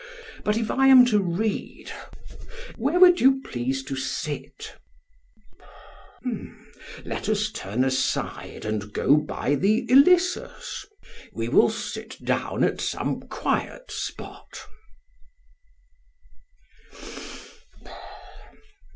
But 0.43 0.57
if 0.57 0.71
I 0.71 0.87
am 0.87 1.05
to 1.05 1.19
read, 1.19 1.91
where 2.75 2.99
would 2.99 3.21
you 3.21 3.39
please 3.43 3.83
to 3.83 3.95
sit? 3.95 4.73
SOCRATES: 6.23 6.55
Let 7.05 7.29
us 7.29 7.51
turn 7.51 7.83
aside 7.83 8.65
and 8.65 8.91
go 8.93 9.15
by 9.17 9.53
the 9.53 9.85
Ilissus; 9.91 10.87
we 11.33 11.49
will 11.49 11.69
sit 11.69 12.17
down 12.25 12.63
at 12.63 12.81
some 12.81 13.19
quiet 13.27 13.91
spot. 13.91 14.61